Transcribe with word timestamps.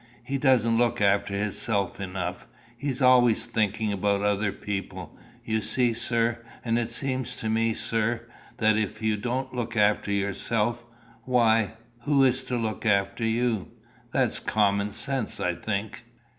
He 0.23 0.39
don't 0.39 0.79
look 0.79 0.99
after 0.99 1.35
hisself 1.35 1.99
enough; 1.99 2.47
he's 2.75 3.03
always 3.03 3.45
thinking 3.45 3.93
about 3.93 4.23
other 4.23 4.51
people, 4.51 5.15
you 5.45 5.61
see, 5.61 5.93
sir; 5.93 6.39
and 6.65 6.79
it 6.79 6.89
seems 6.89 7.35
to 7.35 7.49
me, 7.51 7.75
sir, 7.75 8.21
that 8.57 8.77
if 8.77 9.03
you 9.03 9.15
don't 9.15 9.53
look 9.53 9.77
after 9.77 10.09
yourself, 10.11 10.83
why, 11.23 11.73
who 11.99 12.23
is 12.23 12.43
to 12.45 12.57
look 12.57 12.83
after 12.83 13.23
you? 13.23 13.67
That's 14.11 14.39
common 14.39 14.91
sense, 14.91 15.39
I 15.39 15.53
think." 15.53 16.03